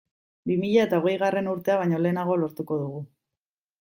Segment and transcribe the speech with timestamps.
[0.51, 3.05] Bi mila eta hogeigarren urtea baino lehenago lortuko dugu.